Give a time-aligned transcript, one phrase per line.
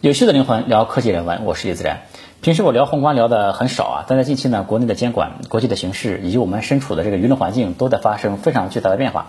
[0.00, 2.04] 有趣的灵魂聊科技人文，我是李自然。
[2.40, 9.26] 平时我聊宏观聊的很少啊，但在近期呢，国内的监管、国际的形势以及我们身处的这个舆论环境都在发生非常巨大的变化。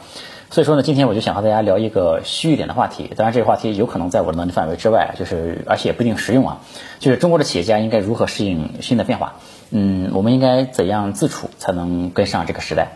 [0.50, 3.12] 所以说呢，今天我就想和大家聊一个虚一点的话题。
[3.18, 6.60] 当然，这个话题有可能在我的能力范围之外，就是而且也不一定实用啊。
[7.00, 9.34] 就是中国的企业家应该如何适应新的变化？
[9.72, 12.94] 嗯，我们应该怎样自处才能跟上这个时代？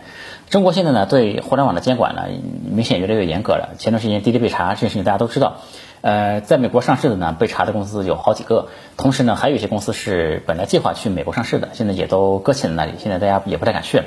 [0.48, 2.22] 中国现在呢，对互联网的监管呢，
[2.70, 3.74] 明显越来越严格了。
[3.76, 5.58] 前段时间滴滴被查，这件事情大家都知道。
[6.06, 14.04] 呃，在美国上市的呢，被查的公司有好几个，同时呢，还有一些公司是本来计划去美国上市的，现在也都搁浅在那里，现在大家也不太敢去了。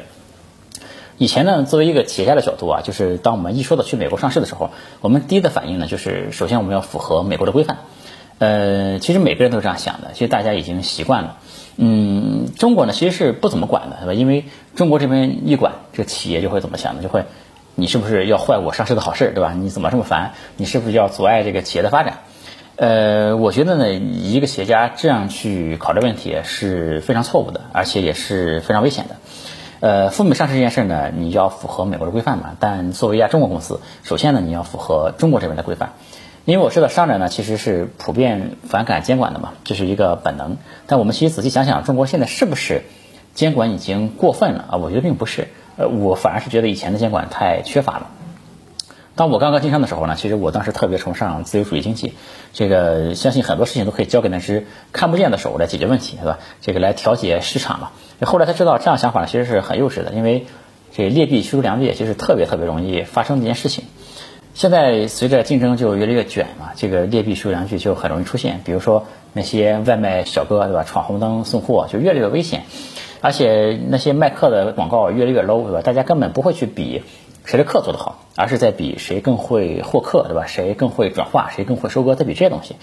[1.17, 4.69] 以前呢，作为一个企业家的角度啊，就是当我们一说到去美国上市的时候，
[5.01, 7.79] 我们第一的反应呢，就是首先我们要符合美国的规范。
[8.37, 11.35] 呃，其实每个人都是这样想的，其实大家已经习惯了。
[11.75, 14.13] 嗯，中国呢其实是不怎么管的，是吧？
[14.13, 17.03] 因为中国这边一管，这个企业就会怎么想呢？
[17.03, 17.25] 就会。
[17.75, 19.53] 你是不是要坏我上市的好事，对吧？
[19.53, 20.33] 你怎么这么烦？
[20.57, 22.19] 你是不是要阻碍这个企业的发展？
[22.75, 29.15] 呃，我觉得呢，一个企业家这样去考虑问题是非常错误的，而且也是非常危险的。
[29.81, 32.55] 呃，赴美上市这件事呢，你要符合美国的规范嘛。
[32.59, 35.93] 但作为一家中国公司，首先呢，你要符合中国这边的规范。
[36.45, 40.57] 因为我知道商人呢其实是普遍反感监管的嘛，这是一个本能。
[40.87, 42.83] 但我们其实仔细想想，中国现在是不是
[43.33, 44.77] 监管已经过分了啊？
[44.77, 45.47] 我觉得并不是。
[45.79, 48.07] 呃，我反而是觉得以前的监管太缺乏了。
[49.15, 52.13] 当我刚刚经商的时候呢，其实我当时特别崇尚自由主义经济，
[52.51, 56.39] 这个相信很多事情都可以交给那只看不见的手来解决问题，是吧？
[56.59, 57.91] 这个来调节市场嘛。
[58.25, 60.47] 后来才知道这样想法，其实是很幼稚的，因为
[60.93, 63.85] 这劣币驱逐良币，其实特别特别容易发生的一件事情。
[64.53, 68.59] 现在随着竞争就越来越卷嘛，这个劣币驱逐良币就很容易出现。
[68.65, 70.83] 比如说那些外卖小哥，对吧？
[70.83, 72.63] 闯红灯送货就越来越危险。
[73.21, 75.81] 而且那些卖课的广告越来越 low，对吧？
[75.81, 77.03] 大家根本不会去比
[77.45, 80.45] 谁的课做得好，而是在比谁更会获客，对吧？
[80.45, 82.75] 谁更会转化，谁更会收割，在比这些东西。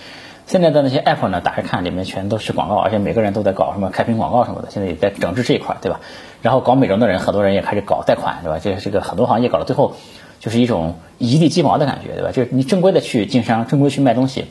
[0.46, 6.00] 现在的那些 app 呢，打开看里面全都是广告，而且每个人都在搞什么开屏广告什么的，现在也在整治这一块，对吧？
[6.42, 8.60] 然后搞美容的人，很多人也开始搞贷款，对吧？
[8.62, 9.94] 这这个很多行业搞到最后
[10.38, 12.30] 就是一种一地鸡毛的感觉，对吧？
[12.30, 14.44] 就是你正规的去经商，正规去卖东西。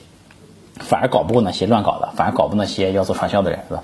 [0.80, 3.84] 反而搞不过那些乱搞的，反而搞不那些要做传销的人，是吧？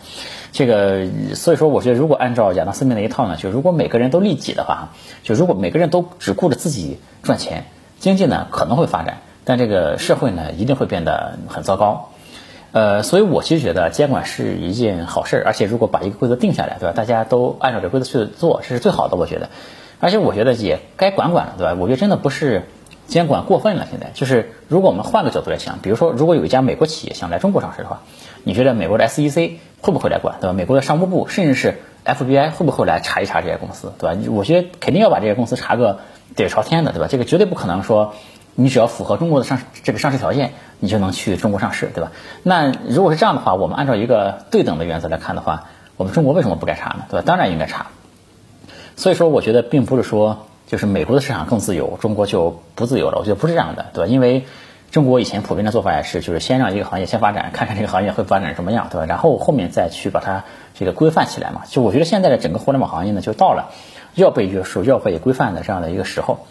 [0.51, 4.89] 这个，所以说，我觉得如果按照亚当斯密那一套呢，就如果每个人都利己的话，
[5.23, 7.63] 就如果每个人都只顾着自己赚钱，
[7.99, 12.09] 经济呢可能会发展，但这个社会呢一定会变得很糟糕。
[12.73, 16.93] 呃，所以我其实觉得监管是一件好事，而且如果把一个规则定下来，对吧？
[16.93, 19.49] 大家都按照这规则去做，这是最好的，我觉得。
[20.01, 21.75] 而且我觉得也该管管了，对吧？
[21.79, 22.63] 我觉得真的不是。
[23.11, 28.03] 监管过分了，现在就是如果我们换个角度来想，比如说如果有一家美国企业想来中国上市的话，
[28.45, 30.53] 你觉得美国的 SEC 会不会来管，对吧？
[30.53, 34.17] 美国的商务部甚至是 FBI 会不会来查一查这些公司，对吧？
[34.31, 35.99] 我觉得肯定要把这些公司查个
[36.37, 37.07] 底朝天的，对吧？
[37.09, 38.13] 这个绝对不可能说
[38.55, 42.13] 你只要符合中国的上这个上市条件，你就能去中国上市，对吧？
[42.43, 45.65] 那如果是这样的话，我们按照一个对等的原则来看的话，
[45.97, 47.03] 我们中国为什么不该查呢？
[47.09, 47.23] 对吧？
[47.27, 47.87] 当然应该查。
[48.95, 50.47] 所以说，我觉得并不是说。
[50.71, 53.17] 就是美国的市场更自由，中国就不自由了。
[53.19, 54.09] 我觉得不是这样的，对吧？
[54.09, 54.45] 因为
[54.89, 59.05] 中国以前普遍的做法也是，就是先让一个行业先发展，看看这个行业会发展什么样，对吧？
[59.05, 61.63] 然后后面再去把它这个规范起来嘛。
[61.67, 63.71] 就我觉得现在的整个互联网行业呢，就到了
[64.15, 66.47] 要被约束、要被规范的这样的一个时候。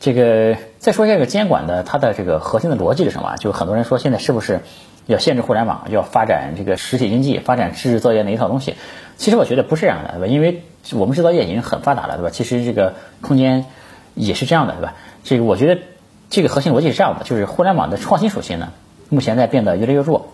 [0.00, 3.36] 这个再说这个监管的它的这个核心的逻辑是什么？
[3.36, 4.60] 就很多人说现在是不是
[5.04, 8.76] 要限制互联网，要发展这个实体经济，发展制造业那一套东西？
[9.20, 10.26] 其实我觉得不是这样的，对吧？
[10.26, 10.62] 因为
[10.94, 12.30] 我们制造业已经很发达了，对吧？
[12.30, 13.66] 其实这个空间
[14.14, 14.94] 也是这样的，对吧？
[15.24, 15.82] 这个我觉得
[16.30, 18.72] 这个核心逻辑是这样的，就是互联网的创新属性呢，
[19.10, 20.30] 目前在变得越来越弱，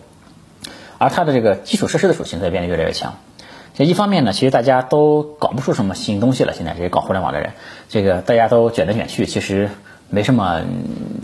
[0.99, 3.15] 而它的这个基础设施的属性在变得越来越强。
[3.73, 6.53] 这一方面呢，其实大家都搞不出什么新东西了。
[6.53, 7.51] 现在这些搞互联网的人，
[7.89, 9.69] 这个大家都卷来卷去，其实
[10.09, 10.61] 没什么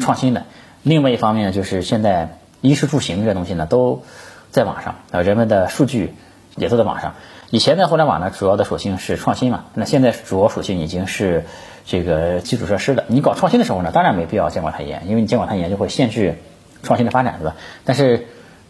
[0.02, 0.44] 创新的。
[0.84, 4.04] 另外一方面呢，就是现在衣食住行这东西呢，都
[4.52, 6.14] 在网上啊，人们的数据
[6.58, 7.16] 也都在网上。
[7.54, 11.46] 以前的互联网呢，主要的属性是创新嘛，那现在主要属性已经是
[11.86, 13.06] 这个基础设施的。
[13.10, 16.40] 你搞创新的时候呢，当然没必要监管太严，因为你监管太严就会限制
[16.82, 17.56] 创新的发展，对吧？
[17.86, 18.26] 但是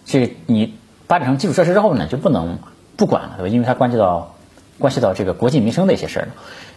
[0.06, 0.74] 这你
[1.08, 2.60] 发展成基础设施之后呢，就不能
[2.98, 3.48] 不管了，对吧？
[3.48, 4.36] 因为它关系到
[4.80, 6.28] 关系到这个国计民生的一些事儿。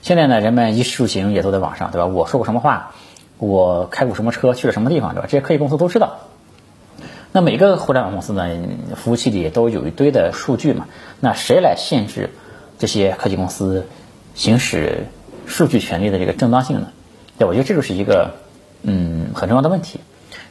[0.01, 2.07] 现在呢，人们衣食住行也都在网上，对吧？
[2.07, 2.93] 我说过什么话，
[3.39, 5.27] 我开过什么车，去了什么地方，对吧？
[5.29, 6.19] 这些科技公司都知道。
[7.37, 8.49] 那每个互联网公司呢，
[8.95, 10.87] 服务器里都有一堆的数据嘛。
[11.21, 12.31] 那谁来限制
[12.79, 13.87] 这些科技公司
[14.35, 15.05] 行使
[15.47, 16.89] 数据权利的这个正当性呢？
[17.37, 18.37] 对，我觉得这就是一个
[18.81, 20.01] 嗯很重要的问题。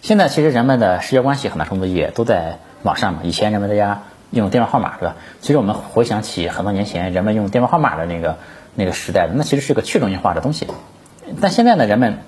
[0.03, 3.21] 现在其实人们的社交关系很大程度也都在网上嘛。
[3.23, 5.15] 以前人们大家用电话号码，对吧？
[5.41, 8.37] 其实我们回想起很多年前人们用电话号码的那个
[8.75, 10.67] 那个时代，那其实是个去中心化的东西。
[11.41, 12.19] 但现在呢，人们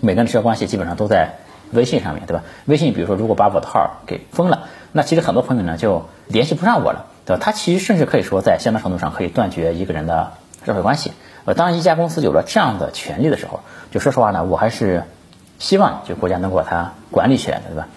[0.00, 1.40] 每个人的社交关系基本上都在。
[1.72, 2.42] 微信上面，对吧？
[2.66, 7.42] 微信比如说如果把我的号给封了，那其实很多朋友呢就联系不上我了，对吧？
[7.42, 10.32] 他其实甚至可以说在相当程度上可以断绝一个人的
[10.64, 11.12] 社会关系。
[11.44, 13.60] 呃，当一家公司有了这样的权利的时候，
[13.90, 15.04] 就说实话呢，我还是
[15.58, 17.88] 希望就国家能够把它管理起来的，对吧？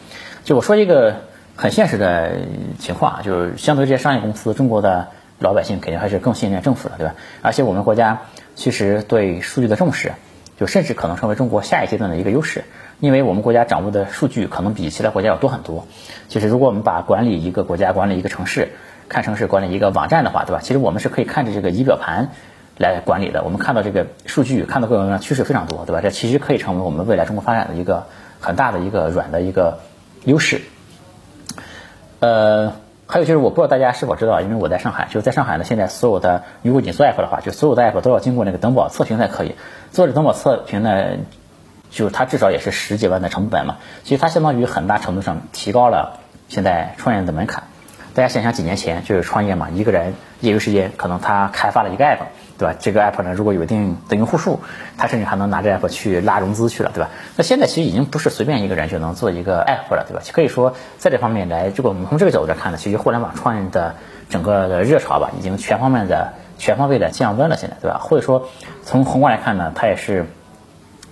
[0.43, 1.15] 就我说一个
[1.55, 2.39] 很现实的
[2.79, 5.09] 情况，就是相对这些商业公司，中国的
[5.39, 7.15] 老百姓肯定还是更信任政府的，对吧？
[7.41, 8.21] 而且我们国家
[8.55, 10.13] 其实对数据的重视，
[10.57, 12.63] 就甚至可能成为中国下一阶段的一个优势，
[13.01, 15.85] 因为我们国家掌握的数据可能比其他国家要多很多。
[16.29, 18.69] 其实如果我们把管理一个国家、管理一个城市
[19.09, 20.61] 看成是管理一个网站的话，对吧？
[20.61, 22.29] 其实我们是可以看着这个仪表盘。
[22.77, 26.01] 来管理的，我们看到这个数据，看到各种各样的趋势非常多，对吧？
[26.01, 28.07] 这其实可以成为我们未来中国发展的一个
[28.39, 29.79] 很大的一个软的一个
[30.23, 30.61] 优势。
[32.21, 32.73] 呃，
[33.05, 39.53] 还有就是我不知道大家是否知道，因为我在上海，就在上海呢，现在所有的如果你做 app 的话，就所有的 app 都要经过那个等保测评才可以。
[39.91, 41.17] 做这等保测评呢，
[41.91, 47.65] 就是它至少也是十几万的成本嘛，其实它相当于很大程度上提高了现在创业的门槛。
[48.13, 52.19] 大家想想几年前就是创业嘛，一个人业余时间可能他开发了一个 app。
[52.57, 52.75] 对吧？
[52.79, 54.59] 这个 app 呢，如果有一定的用户数，
[54.95, 57.09] 他甚至还能拿着 app 去拉融资去了，对吧？
[57.35, 60.21] 那现在其实已经不是随便一个人就能做一个 app 了，对吧？
[60.31, 63.95] 可以说，在这方面来，如果我们从这个角度来看呢，其实互联网创业的
[64.29, 67.97] 整个的热潮吧，已经全方面的、全方位的降温了，现在，对吧？
[67.97, 68.47] 或者说，
[68.83, 70.27] 从宏观来看呢，它也是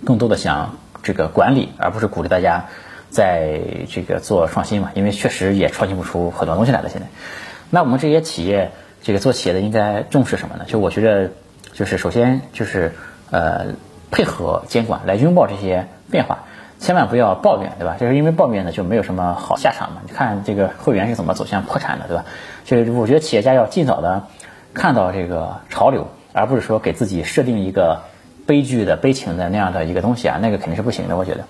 [0.04, 2.66] 更多的想这个管理，而不是鼓励大家
[3.10, 6.88] 在这个做创新嘛，因为确实也创新不出很多东西来了。
[6.88, 7.06] 现在，
[7.70, 8.72] 那我们这些企业。
[9.02, 10.66] 这个做企业的应该重视什么呢？
[10.66, 11.30] 就我觉得，
[11.72, 12.92] 就是首先就是
[13.30, 13.68] 呃
[14.10, 16.40] 配合监管来拥抱这些变化，
[16.78, 17.96] 千万不要抱怨，对吧？
[17.98, 20.02] 就是因为抱怨呢就没有什么好下场嘛。
[20.06, 22.26] 你看这个会员是怎么走向破产的，对吧？
[22.66, 24.26] 就是我觉得企业家要尽早的
[24.74, 28.02] 看到这个潮流，而不是说给自己设定一个
[28.50, 31.44] 悲剧的悲情的那样的一个东西啊，那个肯定是不行的，我觉得。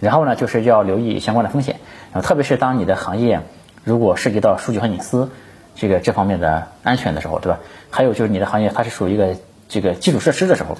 [0.00, 1.76] 然后呢，就是要留意相关的风险，
[2.12, 3.40] 然后特别是当你的行业
[3.82, 5.30] 如果涉及到数据和隐私。
[5.74, 7.58] 这个这方面的安全的时候，对吧？
[7.88, 9.36] 还有就是你的行业它是属于一个
[9.70, 10.76] 这个基础设施的时候，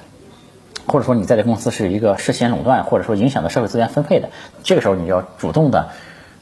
[0.87, 4.29] 或者说你在这公司是一个涉嫌垄断或者说影响的社会资源分配的，
[4.63, 5.89] 这个时候你要主动的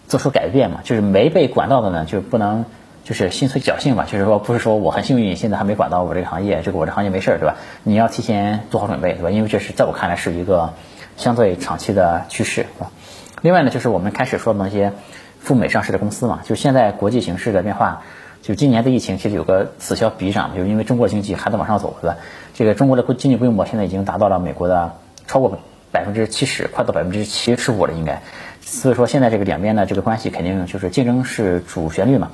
[0.08, 0.80] 做出改变嘛。
[0.82, 2.64] 就是没被管到的呢，就不能
[3.04, 4.04] 就是心存侥幸嘛。
[4.04, 7.56] 就是说不是说我很幸运现在还没管到我这个行业，这个我这行业没事儿，对吧？
[7.82, 9.30] 你要提前做好准备，对吧？
[9.30, 10.74] 因为这是在我看来是一个
[11.16, 12.90] 相对长期的趋势，是吧？
[13.42, 14.92] 另外呢，就是我们开始说的那些
[15.38, 18.02] 赴美上市的公司嘛，就现在国际形势的变化。
[18.42, 22.16] 就今年的疫情其实有个此消彼长，就是因为中国经济还在往上走，对吧？
[22.54, 24.94] 这个中国的经济规模现在已经达到了美国的
[25.26, 25.58] 超过
[25.92, 28.22] 百分之七十，快到百分之七十五了，应该。
[28.62, 32.30] 所以说现在这个两边的这个关系肯定就是竞争是主旋律嘛。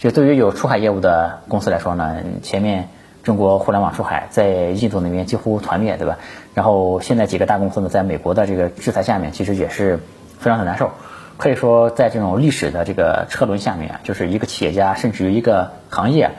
[0.00, 2.88] 就对于有出海业务的公司来说呢，前面
[3.22, 6.16] 中国互联网出海在印度那边几乎团灭，对吧？
[6.54, 10.00] 然后现在几个大公司呢，在美国的这个制裁下面，其实也是
[10.38, 10.90] 非常的难受。
[11.36, 16.30] 可以说，在这种历史的这个车轮下面，就是一个企业家，甚至于一个行业，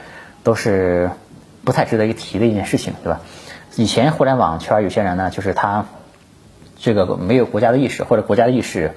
[0.41, 1.11] 都是
[1.63, 3.21] 不太值得一提的一件事情，对吧？
[3.75, 5.85] 以前互联网圈有些人呢，就是他
[6.79, 8.93] 这个没有国家的意识，或者国家的意识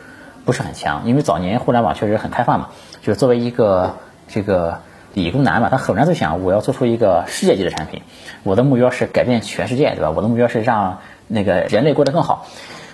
[0.46, 2.68] 不是很强，因为早年互联网确实很开放嘛，
[3.02, 3.96] 就是作为一个
[4.28, 4.78] 这个
[5.12, 8.02] 理工男嘛，他很难就想我要做出一个世界级的产品，
[8.42, 10.10] 我的目标是改变全世界，对吧？
[10.10, 12.46] 我的目标是让那个人类过得更好。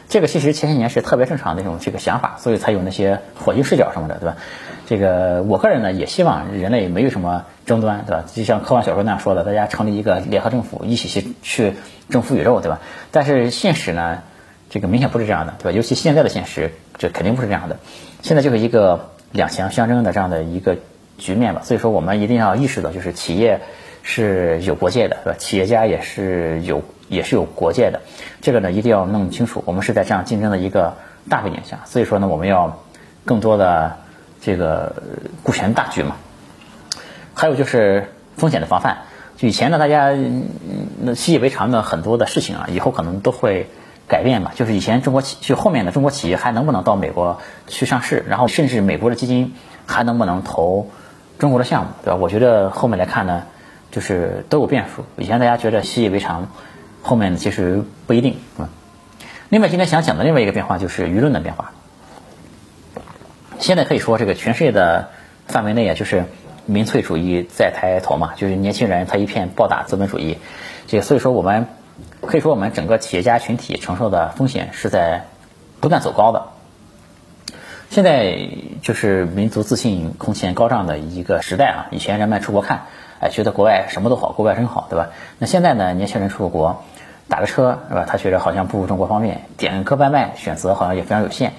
[0.09, 4.37] 这个其实前些年是特别正常的一种这个想法，所以才有那些火星视角什么的，对吧？
[4.87, 8.25] 这个我个人呢也希望人类没有什么争端，对吧？
[8.27, 11.75] 就像科幻小说那样说的，大家成立一个联合政府，一起去去
[12.09, 12.81] 征服宇宙，对吧？
[13.13, 14.23] 但是现实呢，
[14.69, 15.77] 这个明显不是这样的，对吧？
[15.77, 17.79] 尤其现在的现实，这肯定不是这样的。
[18.23, 20.77] 现在就是一个两强相争的这样的一个
[21.21, 21.63] 局面吧。
[21.63, 23.61] 所以说，我们一定要意识到，就是企业
[24.03, 25.39] 是有国界的，对吧？
[25.39, 26.83] 企业家也是有。
[27.11, 28.03] 也是有国界的，
[28.41, 29.65] 这个呢一定要弄清楚。
[29.67, 30.95] 我们是在这样竞争的一个
[31.29, 32.85] 大背景下，所以说呢，我们要
[33.25, 33.97] 更多的
[34.41, 35.03] 这个
[35.43, 36.15] 顾全大局嘛。
[37.35, 38.99] 还有就是风险的防范。
[39.37, 40.17] 就以前呢，大家
[41.01, 43.67] 那习以为常的很多的事情啊，以后可能都会
[44.07, 44.53] 改变嘛。
[44.55, 49.53] 就是以前中国企，就后面的中国企业还能不能到美国去上市，然后甚至美国的基金
[49.85, 50.89] 还能不能投
[51.41, 52.17] 中国的项目，对吧？
[52.17, 53.43] 我觉得后面来看呢，
[53.91, 55.05] 就是都有变数。
[55.17, 56.49] 以前大家觉得习以为常。
[57.03, 58.69] 后面，其实不一定啊。
[59.49, 61.73] 另外，今天想讲的另外一个变化就是舆论的变化。
[63.59, 65.09] 现在可以说，这个全世界的
[65.47, 66.27] 范围内啊，就是
[66.67, 70.37] 民粹主义在抬头嘛，就是年轻人他一片暴打资本主义。
[70.89, 71.69] 这所以说，我们
[72.21, 75.25] 可以说，我们整个企业家群体承受的风险是在
[75.81, 76.49] 不断走高的。
[77.91, 78.49] 现在
[78.83, 81.87] 就是民族自信空前高涨的一个时代啊！
[81.91, 82.83] 以前人们出国看，
[83.19, 85.09] 哎，觉得国外什么都好，国外真好，对吧？
[85.41, 86.85] 那现在呢，年轻人出个国。
[87.29, 88.05] 打个车是吧？
[88.07, 91.53] 他觉得好像不如中国方便，点个外卖选择好像也非常有限。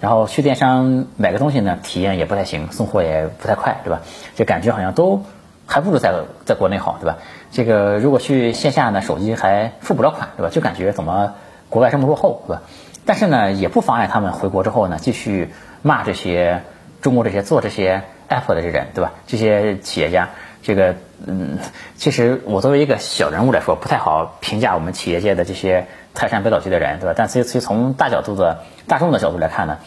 [0.00, 4.02] 然后去电商买个东西呢，体验也不太行，送货也不太快，对吧？
[4.36, 5.24] 就感觉好像都
[5.66, 6.12] 还不如在
[6.44, 7.18] 在国内好，对吧？
[7.50, 10.48] 这个如果去线下呢，手机还付不了款，对吧？
[10.48, 11.34] 就感觉怎么
[11.68, 12.62] 国外这么落后，对吧？
[13.04, 16.62] 但是呢，也不妨碍他们回国之后呢，继续骂这些
[17.00, 19.12] 中国这些做这些 Apple 的这人，对吧？
[19.26, 20.30] 这些企业家，
[20.62, 20.94] 这个
[21.26, 21.58] 嗯，
[21.96, 27.14] 其实我作为一个小人物来说，不太好评价我们企业界的这些泰山北斗级的人，对吧？
[27.16, 28.64] 但其实从大角度的。
[28.88, 29.78] 大众的角度来看呢，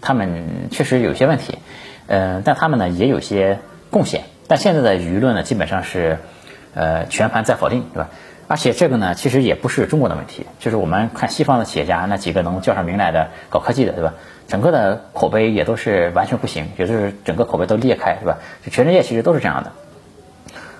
[0.00, 1.58] 他们确实有些问题，
[2.06, 3.58] 嗯，但他们呢也有些
[3.90, 4.22] 贡献。
[4.46, 6.18] 但现在的舆论呢，基本上是，
[6.72, 8.10] 呃，全盘在否定，对吧？
[8.46, 14.14] 而且这个呢，其实也不是中国的问题，就是我们看西方的企业家，那几个能叫上名来的搞科技的，对吧？
[14.48, 18.38] 整个的口碑也都是完全不行，也就是整个口碑都裂开，是吧？
[18.64, 19.72] 就全世界其实都是这样的。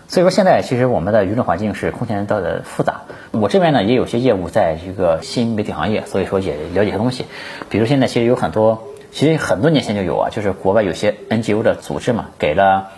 [0.06, 3.02] 所以说现在其实我们的舆论环境是空前的复杂。
[3.32, 7.24] 我这边呢也有些业务在这个新媒体行业，所以说也了解些东西。
[7.70, 12.90] 比如现在其实有很多，其实很多年前就有啊，就是国外有些 NGO 的组织嘛，给了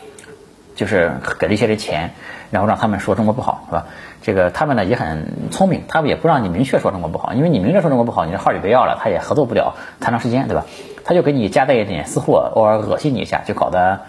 [0.76, 2.12] 就是给了一些人钱，
[2.52, 3.86] 然后让他们说中国不好，是吧？
[4.22, 10.64] 这个他们呢也很聪明，他们也不让你明确说中国不好，因为你明着说中国不好，你这号也别要了，他也合作不了太长时间，对吧？
[11.04, 14.02] 他就给你夹带一点私货，偶尔恶心你一下，就搞得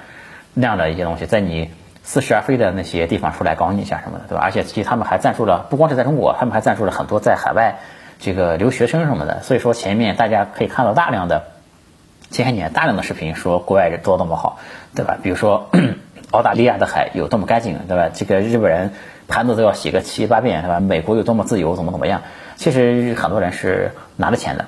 [0.54, 1.72] 那样的一些东西，在你。
[2.10, 4.42] 似是而非的那些地方出来搞你一下什么的，对吧？
[4.42, 7.80] 而且其实他们还赞助了，不光是在中国，他们还赞助了很多在海外
[8.18, 9.44] 这个留学生什么的。
[9.44, 11.44] 所以说前面大家可以看到大量的
[12.32, 14.58] 前些年大量的视频说国外人多多么好，
[14.96, 15.18] 对吧？
[15.22, 15.70] 比如说
[16.32, 18.10] 澳大利亚的海有多么干净，对吧？
[18.14, 18.92] 这个日本人
[19.28, 20.80] 盘子都要洗个七八遍，对吧？
[20.80, 22.22] 美国有多么自由，怎么怎么样？
[22.56, 24.66] 其实很多人是拿了钱的。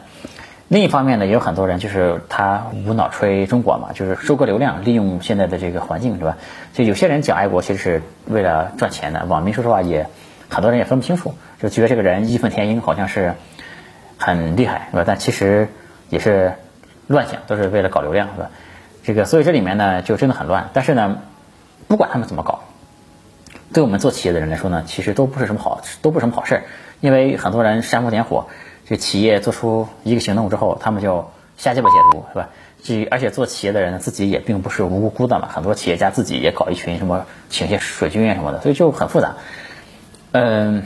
[0.68, 6.38] 另一方面呢，也有很多人就是他无脑吹中国嘛，就是收割流量，利用现在的这个环境，是吧？
[6.74, 9.26] 就有些人讲爱国，其实是为了赚钱的。
[9.26, 10.08] 网民说实话也，
[10.48, 13.34] 很多人也分不清楚，就觉得这个人义愤填膺，好像是
[14.18, 15.04] 很厉害，是吧？
[15.08, 15.68] 但其实
[16.10, 16.54] 也是
[17.08, 18.52] 乱想，都是为了搞流量，是吧？
[19.04, 20.70] 这个所以这里面呢，就真的很乱。
[20.74, 21.18] 但是呢，
[21.90, 22.60] 不管他们怎么搞，
[23.74, 26.64] 对我们做企业的人来说呢，其实都不是什么好，都不是什么好事儿，
[27.02, 28.46] 因为很多人煽风点火。
[28.86, 32.50] 这企业做出一个行动之后，他们就瞎鸡巴解读，是吧？
[32.84, 39.36] 至于而且做企业的人呢，自己也并不是无辜的嘛，很多企业家自己也搞一群什么请些水军啊什么的，所以就很复杂。
[40.32, 40.84] 嗯，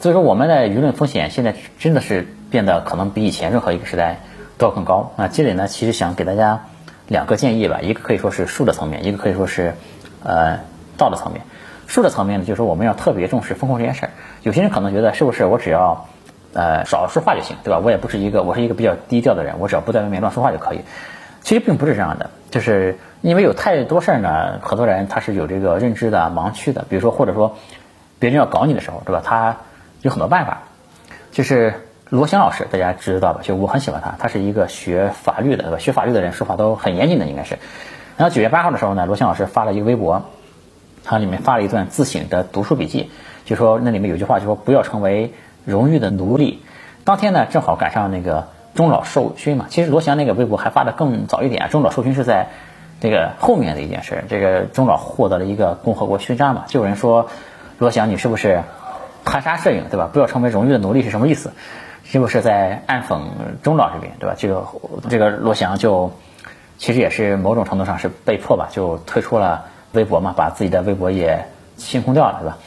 [0.00, 4.20] 所以说我们的舆论风险现在真的是变得可能比以前任何一个时代
[4.58, 5.12] 都要更高。
[5.16, 6.66] 那这里呢，其实想给大家
[7.06, 9.74] 两个建议吧，一个可以说是术的层面，一个可以说是
[10.22, 10.60] 呃
[10.96, 11.42] 道的层面。
[11.86, 14.10] 术的层面呢，就是说我们要特别重视风控这件事儿。
[14.42, 16.06] 有些人可能觉得是不是我只要
[16.52, 17.80] 呃，少说话就行，对吧？
[17.84, 20.80] 我也不是一个，我是一个比较低调的人，我只要不在外面乱说话就可以。
[21.42, 26.84] 其实并不是这样的，就是因为有太多事儿呢，很多人他是有这个认知的盲区的。
[26.88, 27.56] 比如说，或者说
[28.18, 29.22] 别人要搞你的时候，对吧？
[29.24, 29.56] 他
[30.02, 30.62] 有很多办法。
[31.32, 31.74] 就是
[32.08, 33.40] 罗翔老师，大家知道吧？
[33.42, 35.78] 就我很喜欢他，他是一个学法律的，对吧？
[35.78, 37.58] 学法律的人说话都很严谨的，应该是。
[38.20, 40.24] 然后九月八号的时候呢，罗翔老师发了一个微博，
[41.04, 43.10] 他里面发了一段自省的读书笔记，
[43.46, 45.32] 就说那里面有句话，就说不要成为。
[45.66, 46.62] 荣誉的奴隶，
[47.04, 49.66] 当天呢正好赶上那个中老授勋嘛。
[49.68, 52.48] 其实罗翔那个微博还发的更早一点，中老授勋是在
[52.98, 54.24] 这个后面的一件事。
[54.30, 57.28] 这个中老获得了一个共和国勋章嘛，就有人说
[57.78, 58.62] 罗翔你是不是
[59.22, 60.08] 含沙射影，对吧？
[60.10, 61.52] 不要成为荣誉的奴隶是什么意思？
[62.04, 63.20] 是不是在暗讽
[63.62, 64.34] 中老这边，对吧？
[64.38, 64.66] 这个
[65.10, 66.10] 这个罗翔就
[66.80, 71.46] 其实也是某种程度上是被迫吧，就退出了微博嘛，把自己的微博也
[71.76, 72.58] 清空掉了，对吧？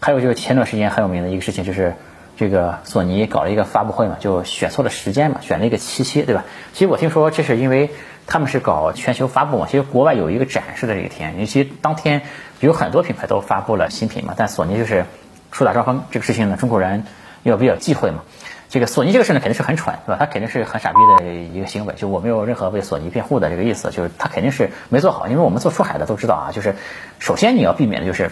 [0.00, 1.94] 还有就是前段时间很有名的一个事情就是。
[2.38, 6.44] 这个索尼搞了一个发布会嘛，就选错了时间嘛，选了一个七夕，对吧？
[6.72, 7.90] 其实我听说这是因为
[8.28, 12.22] 他们是搞全球发布嘛，其实国外有一个展示的这一天，尤其当天
[12.60, 15.04] 有很多品牌都发布了新品嘛，但索尼就是
[15.50, 17.02] 树大招风，这个事情呢，中国人
[17.42, 18.22] 又比较忌讳嘛。
[18.68, 20.16] 这个索尼这个事呢，肯定是很蠢，对吧？
[20.18, 26.74] 他肯定是很傻逼的一个行为，就我没有任何为索尼辩护的这个意思，就是他肯定是没做好，因为我们做出海的都知道啊，就是
[27.18, 28.30] 首先你要避免的就是。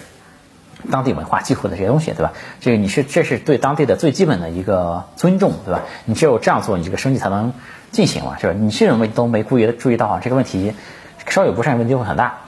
[0.93, 2.35] 当地文化忌讳的这些东西，对吧？
[2.61, 5.83] 这个你是这是对当地的最基本的一个尊重，对吧？
[6.05, 7.55] 你只有这样做，你这个生意才能
[7.91, 8.53] 进行嘛，是吧？
[8.57, 10.75] 你这种问题都没故意的注意到啊，这个问题
[11.27, 12.41] 稍有不慎，问题会很大。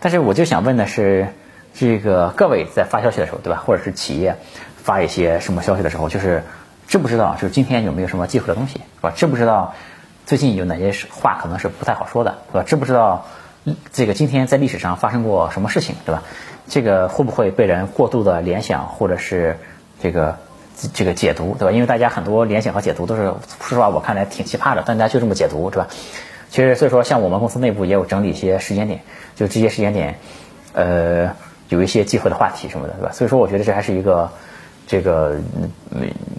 [0.00, 1.28] 但是我就想问的是，
[1.74, 3.62] 这个各位在发消息的时候，对吧？
[3.64, 4.36] 或者是企业
[4.76, 6.42] 发一些什么消息的时候，就是
[6.86, 9.12] 知不知道，就是今天有没有什么忌讳的东西，是吧？
[9.14, 9.74] 知不知道
[10.24, 12.62] 最近有哪些话可能是不太好说的，是吧？
[12.64, 13.26] 知不知道
[13.92, 16.22] 这个今天在历史上发生过什么事情，对吧？
[16.68, 19.58] 这个会不会被人过度的联想，或者是
[20.00, 20.38] 这个
[20.94, 21.72] 这个解读，对吧？
[21.72, 25.88] 因为大家很多联想和解读都是，说实话，我看来挺奇葩的，但大家就这么解读，是吧？
[26.50, 29.00] 其实，所以说，像我们公司内部也有整理一些时间点，
[29.34, 30.18] 就这些时间点，
[30.72, 31.34] 呃，
[31.68, 33.12] 有一些忌讳的话题什么的，对吧？
[33.12, 34.30] 所以说，我觉得这还是一个
[34.86, 35.36] 这个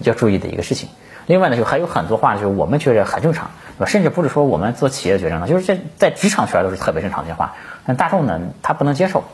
[0.02, 0.88] 要注意的一个事情。
[1.26, 3.86] 另外呢，就还有很多话，就是我们觉得很正常，对吧？
[3.86, 7.54] 甚至不是说我们做企业决定的，就是在在职场圈都是特别正常的话，
[7.86, 9.24] 但大众呢他不能接受。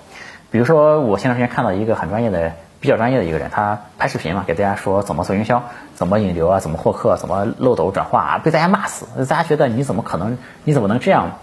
[0.51, 5.63] 比如说，我前段时间看到一个很专业的、比较专业的一个人，他拍视频嘛，给大家说怎么做营销，
[5.95, 9.07] 怎么引流啊，怎么获客，怎么漏斗转化啊，被大家骂死。
[9.27, 10.37] 大家觉得你怎么可能？
[10.65, 11.39] 你怎么能这样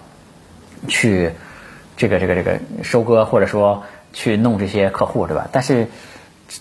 [0.88, 1.32] 去
[1.98, 5.48] 这个这个这个收割，或者说去弄这些客户，对吧？
[5.52, 5.88] 但是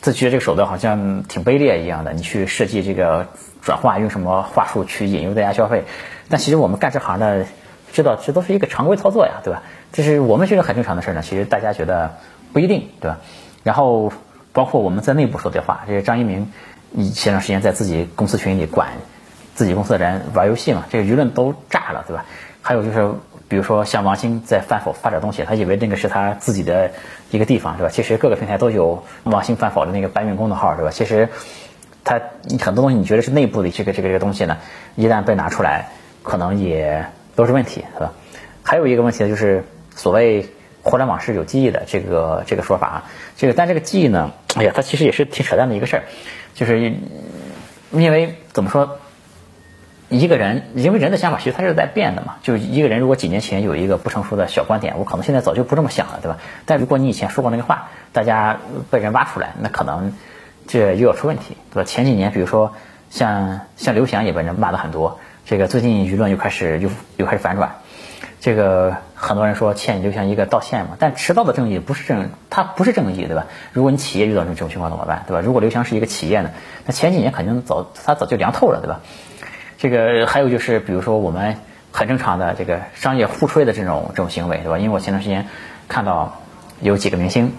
[0.01, 2.13] 自觉这个手段好像挺卑劣一样的。
[2.13, 3.29] 你去设计这个
[3.63, 5.85] 转化，用什么话术去引诱大家消费？
[6.29, 7.47] 但其实我们干这行的
[7.93, 9.63] 知道，这都是一个常规操作呀，对吧？
[9.93, 11.23] 这是我们觉得很正常的事呢。
[11.23, 12.13] 其实大家觉得。
[12.53, 13.19] 不一定，对吧？
[13.63, 14.13] 然后
[14.53, 16.51] 包括我们在内部说的话，这个张一鸣，
[16.91, 18.89] 你前段时间在自己公司群里管
[19.55, 22.25] 自己公司的人玩游戏嘛，这个舆论都炸了，对吧？
[22.61, 23.13] 还有就是，
[23.51, 26.93] 比如说像王兴在饭否发点东西，他以为那个是他自己的
[27.31, 27.89] 一个地方，是吧？
[27.91, 30.91] 其实各个平台都有王兴饭否的那个搬运工的号，是吧？
[30.91, 31.29] 其实
[32.05, 32.21] 他
[32.61, 34.57] 很多东西你觉得是内部的这个这个这个东西呢，
[34.95, 35.89] 一旦被拿出来，
[36.23, 37.05] 可能也
[37.35, 38.13] 都是问题，是吧？
[38.63, 39.65] 还有一个问题呢，就是
[39.97, 40.49] 所谓。
[40.83, 43.05] 互联网是有记忆的这个这个说法啊，
[43.37, 46.05] 这个但这个记忆呢，哎呀，它其实也是挺扯淡的一个事儿，
[46.55, 46.81] 就是
[47.91, 48.99] 因为怎么说，
[50.11, 56.39] 一个人因为人的想法其实他是在变的嘛，就一个人如果几年前有一个不成熟的小观点，我可能现在早就不这么想了，对吧？
[56.67, 58.59] 但如果你以前说过那个话，大家
[58.91, 60.13] 被人挖出来，那可能
[60.67, 61.85] 这又要出问题，对吧？
[61.85, 62.75] 前几年比如说
[63.09, 67.77] 像像刘翔也被人骂的很多，这个最近舆论又开始又又开始反转。
[68.41, 73.47] 这个很多人说欠刘翔一个道歉嘛，但迟到的正义不是正，他不是正义，对吧？
[73.73, 75.43] 如果你企业遇到这种情况怎么办，对吧？
[75.45, 76.51] 如果刘翔是一个企业呢，
[76.87, 79.01] 那前几年肯定早他早就凉透了，对吧？
[79.81, 81.57] 这个还有就是，比如说我们
[81.91, 84.79] 很正常的这个商业互吹的这种这种行为，对吧？
[84.79, 85.47] 因为我前段时间
[85.89, 86.43] 看到
[86.83, 87.55] 有几个明星，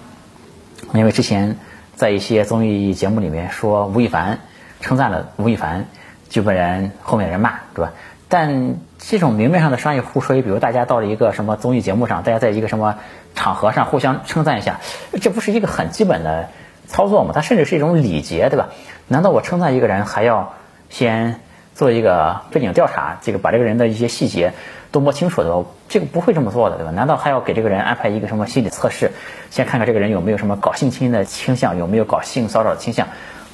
[0.93, 1.57] 因为之前
[1.95, 4.37] 在一些综艺节目里面说吴亦凡
[4.81, 5.87] 称赞了吴亦凡，
[6.29, 7.93] 就被人后面人骂，对吧？
[8.29, 12.99] 但这种明面上的商业互吹，比如大家到了一个什么综艺节目上，大家在一个什么
[13.33, 14.79] 场合上互相称赞一下，
[15.19, 16.49] 这不是一个很基本的
[16.85, 17.31] 操作吗？
[17.33, 18.69] 它甚至是一种礼节，对吧？
[19.07, 20.53] 难道我称赞一个人还要
[20.91, 21.39] 先
[21.75, 24.53] 做一个背景调查，这个把这个人的一些细节
[24.91, 25.65] 都摸清楚的？
[25.89, 26.91] 这个不会这么做的，对吧？
[26.91, 29.11] 难道还要给这个人安排一个什么心理测试，
[29.49, 33.07] 先看看这个人有没有什么搞性侵的倾向，有没有搞性骚扰的倾向？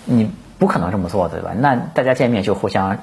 [0.05, 1.51] 你不可能这么做的，对吧？
[1.57, 2.97] 那大家见面就互相。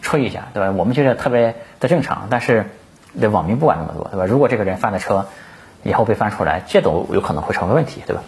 [0.00, 0.70] 吹一下，对吧？
[0.70, 2.66] 我们觉得特别的正常，但是
[3.20, 4.26] 这网民不管那么多，对吧？
[4.26, 5.26] 如果这个人翻的车
[5.82, 8.22] 以后被翻出来，这都有可能会成为问题，对吧？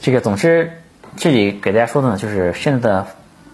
[0.00, 0.72] 这个总之，
[1.16, 3.06] 这里给大家说的呢，就是现在的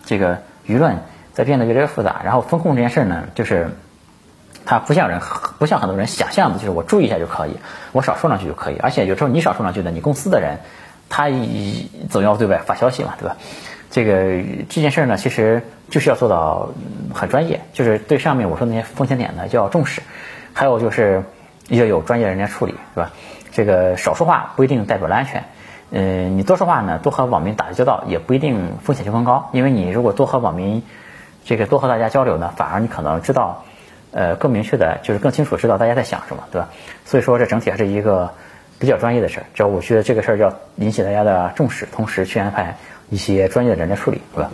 [0.06, 0.98] 这个舆论
[1.32, 3.70] 在变得越来越复杂，然后风控这件事呢，就是
[4.64, 5.20] 它不像人，
[5.58, 7.56] 不像很多人想象的，就是我注意一下就可以，
[7.92, 10.58] 我少说两句就可以，而且有时候你少说两句的，你公司的人
[11.08, 11.28] 他
[12.10, 13.36] 总要对外发消息嘛，对吧？
[13.90, 16.70] 这个这件事呢，其实就是要做到
[17.12, 20.00] 很专业，就是对上面我说那些风险点呢就要重视，
[20.54, 21.22] 还有就是
[21.68, 23.10] 要有专业人员处理，是吧？
[23.52, 25.44] 这个少说话不一定代表了安全，
[25.90, 30.82] 嗯，你多说话呢，多和网民打交道也不一定风险就更高，因为你如果多和网民，
[31.44, 33.64] 这个多和大家交流呢，反而你可能知道，
[34.12, 36.68] 呃，更明确的，就是更清楚知道大家在想什么，对吧？
[37.04, 38.32] 所以说这整体还是一个
[38.78, 42.76] 比较专业的事儿，只要我觉得这个事儿要引起大家的重视，同时去安排。
[43.10, 44.50] 一些专业的人来处理，对吧？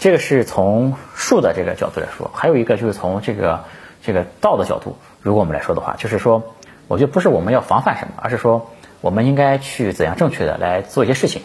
[0.00, 3.62] 这个是从术的这个角度来说，还有一个就是从这个
[4.02, 6.42] 这个道的角度，如果我们来说的话，就是说，
[6.88, 11.42] 我觉得不是我们要防范什么，而是说我们应该去怎样正确的来做一些事情。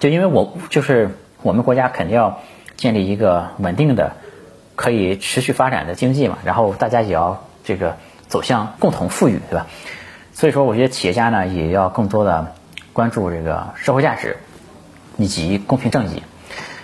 [0.00, 1.10] 就因为我就是
[1.42, 2.40] 我们国家肯定要
[2.76, 4.12] 建立一个稳定的、
[4.76, 7.96] 可以持续发展的经济嘛，然后大家也要这个
[8.26, 9.66] 走向共同富裕，对吧？
[10.32, 12.54] 所以说，我觉得企业家呢也要更多的。
[12.94, 14.38] 关注这个社会价值
[15.16, 16.24] 以及公平正义，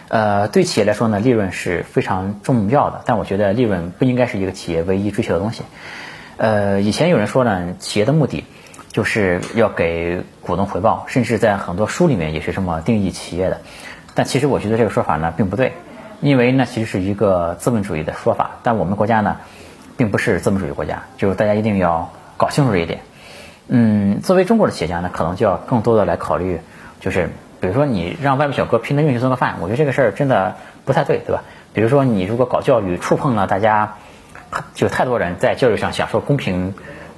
[0.07, 3.03] 呃，对企业来说呢，利润是非常重要的。
[3.05, 5.65] 但我觉得利润不应该是一个企业唯一追求的东西。
[6.37, 8.45] 呃，以前有人说呢，企业的目的
[8.93, 13.63] 就是要给股东回报，甚至在很多书里面也是这么定义企业的。
[14.15, 15.73] 但其实我觉得这个说法呢并不对，
[16.21, 18.53] 因为那其实是一个资本主义的说法。
[18.63, 19.39] 但我们国家呢，
[19.97, 23.01] 并不是资本主义国家，就是大家一定要搞清楚这一点。
[23.67, 26.61] 嗯，作为中国的企业家呢，可能就要更多的来考虑，
[27.01, 31.43] 就是比如说你让外卖小哥凭着运气做个饭，我觉得这个事儿真的不太对，对吧？
[31.73, 33.95] 比如说你如果搞教育，触碰了大家，
[34.75, 36.75] 就太多人在教育上享受公平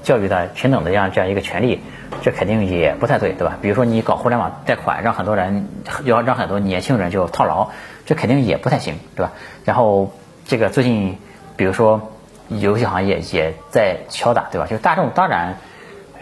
[0.07, 1.83] 教育的平等的这样这样一个权利，
[2.23, 3.59] 这肯定也不太对，对吧？
[3.61, 5.67] 比如说你搞互联网贷款，让很多人
[6.05, 7.71] 要让很多年轻人就套牢，
[8.07, 9.33] 这肯定也不太行，对吧？
[9.65, 10.15] 然后
[10.47, 11.19] 这个最近，
[11.57, 12.13] 比如说
[12.49, 14.69] 游戏行业也在敲打，对吧？
[14.69, 15.57] 就大众当然。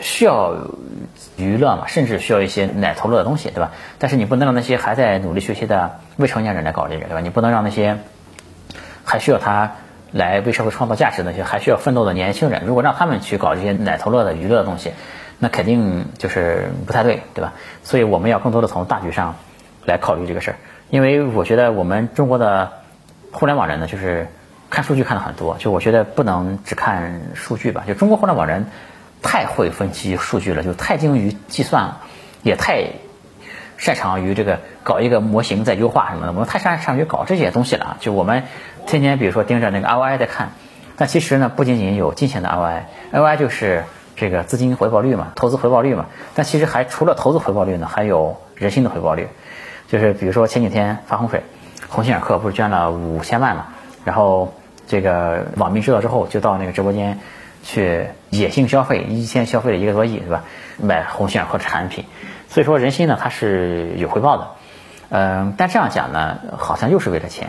[0.00, 0.56] 需要
[1.36, 3.70] 娱乐嘛，甚至需要一些奶头乐的东西，对吧？
[4.00, 7.20] 但是你不能让那些还在努力学习的未成年人来搞这个，对吧？
[7.20, 7.98] 你不能让那些
[9.04, 9.76] 还需要他
[10.14, 14.92] 来为社会创造价值那些还需要奋斗的年轻人，如果让他们去搞这些奶头乐的娱乐的东西，
[15.40, 17.52] 那肯定就是不太对，对吧？
[17.82, 19.34] 所以我们要更多的从大局上
[19.84, 20.56] 来考虑这个事儿，
[20.88, 22.70] 因为我觉得我们中国的
[23.32, 24.28] 互联网人呢，就是
[24.70, 28.66] 看数据看的很多，就我觉得不能只看数据吧，就中国互联网人。
[29.26, 32.02] 太会分析数据了，就太精于计算了，
[32.42, 32.84] 也太
[33.84, 36.32] 擅长于这个搞一个模型在优化什么的。
[36.32, 38.44] 我们太擅长于搞这些东西了，就我们
[38.86, 40.52] 天天比如说盯着那个 ROI 在看，
[40.96, 43.84] 但其实呢，不仅仅有金钱的 ROI，ROI 就是
[44.16, 46.06] 这个资金回报率嘛，投资回报率嘛。
[46.34, 49.28] 但其实还除了投资回报率呢，还有人心的回报率。
[49.88, 51.42] 就是比如说前几天发洪水，
[51.90, 53.66] 鸿星尔克不是捐了五千万嘛，
[54.06, 54.54] 然后
[54.88, 57.20] 这个网民知道之后就到那个直播间。
[57.66, 60.44] 去野性消费，一天消费了一个多亿，对吧？
[60.76, 62.04] 买鸿星尔克产品，
[62.54, 64.46] 所以说人心呢，它是有回报的。
[65.08, 67.48] 嗯，但这样讲呢，好像又是为了钱。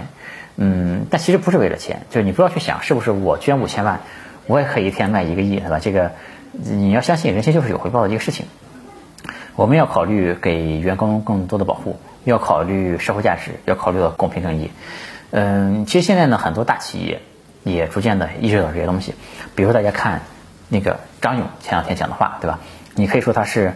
[0.55, 3.99] 嗯，但其实不是为了钱，就是你不要去想是不是我捐五千万，
[4.47, 5.77] 我也可以一天卖一个亿，对吧？
[5.79, 6.13] 这个
[6.53, 8.47] 你要相信人心就是有回报的一个事情。
[9.55, 14.71] 我们要考虑给员工更多的保护，要考虑社会价值，要考虑到公平正义。
[15.29, 17.21] 嗯，其实现在呢，很多大企业。
[17.63, 19.15] 也逐渐的意识到这些东西，
[19.55, 20.21] 比如大家看
[20.69, 22.59] 那个张勇前两天讲的话，对吧？
[22.93, 23.73] 你可以说他是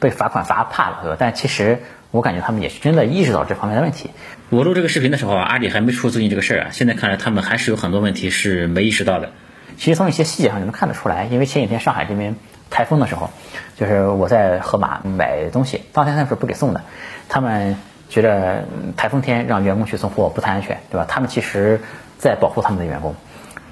[0.00, 1.16] 被罚款罚怕了，对吧？
[1.20, 4.10] 但其实我感觉他们也是真的意识到这方面的问题。
[4.48, 9.30] 我录这个视频的时候啊，阿里还没出最近这个事儿啊，现在看来他们还是有很多问题是没意识到的。
[9.76, 12.34] 其实从一些细节上就能看得出来，因为前几天上海这边
[12.70, 13.30] 台风的时候，
[13.76, 16.82] 就是我在盒马买东西，当天他们是不给送的，
[17.28, 17.76] 他们
[18.08, 18.64] 觉得
[18.96, 21.06] 台风天让员工去送货不太安全，对吧？
[21.08, 21.80] 他们其实
[22.18, 23.14] 在保护他们的员工。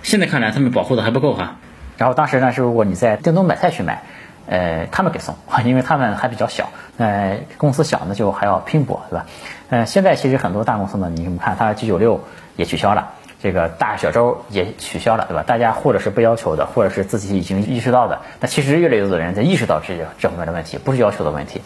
[0.02, 1.56] 现在看来，他们保护的还不够哈。
[1.96, 4.04] 然后当时呢，是如果你在京东买菜去买，
[4.48, 5.34] 呃，他们给送，
[5.64, 9.26] 因为他们还比较小，呃，公司小呢就还要拼搏，对吧？
[9.68, 12.20] 呃，现在其实很多大公司呢，你们看，它九九六
[12.56, 13.10] 也取消了，
[13.42, 15.42] 这个大小周也取消了，对吧？
[15.46, 21.60] 大家或者是不要求的，或者是自己已经意识到的，那其实越来越多的人在意识到这这方面的问题，不是要求的问题，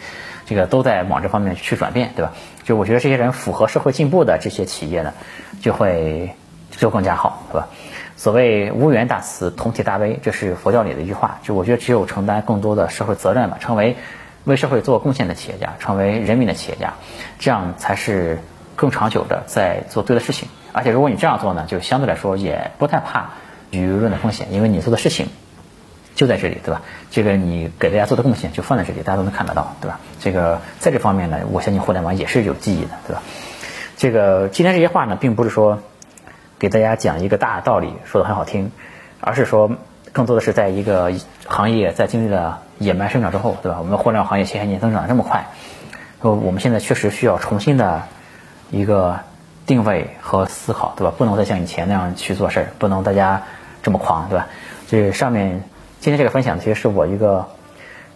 [0.45, 2.33] 这个都在往这方面去转变，对吧？
[2.65, 5.13] 就我觉得这些人符合社会进步的这些企业呢，
[5.61, 6.35] 就会
[6.71, 7.69] 就更加好，对吧？
[8.17, 11.41] 所谓无缘大慈，同体大悲，这是佛教里的一句话。
[11.43, 13.97] 就我觉得，只有承担更多的社会责任吧，成为
[14.45, 16.95] 为社会做贡献的企业家，成为人民的企业家，
[17.39, 18.39] 这样才是
[18.77, 20.49] 更长久的在做对的事情。
[20.73, 23.31] 而且，如果你这样做呢，就相对来说也不太怕
[23.73, 25.27] 舆论的风险，因为你做的事情
[26.15, 26.83] 就在这里，对吧？
[27.11, 29.99] 这个你给大家做的贡献就放在这里，大家都能看得到，对吧？
[30.21, 33.23] 这个在这方面呢，我相信互联网也是有记忆的，对吧？
[33.97, 35.81] 这个今天这些话呢，并不是说。
[36.63, 38.71] 给大家讲一个大道理，说的很好听，
[39.21, 39.73] 而是说
[40.13, 41.13] 更多的是在一个
[41.45, 43.79] 行业在经历了野蛮生长之后，对吧？
[43.81, 45.47] 我们互联网行业前些年增长这么快，
[46.23, 48.05] 说我们现在确实需要重新的
[48.71, 49.19] 一个
[49.67, 51.13] 定位和思考，对吧？
[51.19, 53.43] 不能再像以前那样去做事儿，不能大家
[53.83, 54.47] 这么狂，对吧？
[54.87, 55.65] 这上面
[55.99, 57.49] 今天这个分享其实是我一个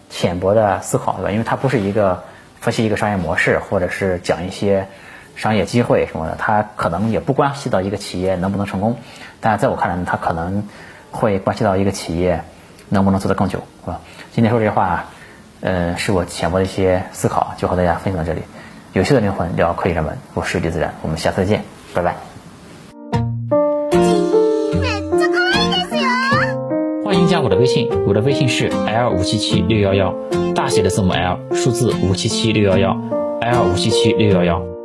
[0.09, 1.31] 浅薄的思考，对吧？
[1.31, 2.23] 因为它不是一个
[2.61, 4.87] 分析一个商业模式，或者是讲一些。
[5.37, 8.97] 商业机会什么的，它可能也不关系到一个企业能不能成功，
[9.39, 10.63] 但在我看来，它可能
[11.11, 12.41] 会关系到一个企业
[12.89, 14.01] 能不能做得更久，是吧？
[14.33, 15.05] 今天说这些话，
[15.61, 18.41] 呃，是我浅薄的一些思考，就和大家分享到这里。
[18.93, 22.15] 有趣的灵魂聊科技人文，我是李自然，我们下次再见，拜拜。
[27.05, 30.15] 欢迎加我的微信，我的微信是 l 五七七六幺幺，
[30.55, 32.97] 大写的字母 L，数字五七七六幺幺
[33.41, 34.76] ，L 五七七六幺幺。